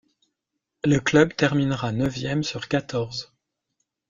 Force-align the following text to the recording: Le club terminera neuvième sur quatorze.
Le 0.83 0.97
club 0.99 1.35
terminera 1.35 1.91
neuvième 1.91 2.41
sur 2.43 2.67
quatorze. 2.67 3.31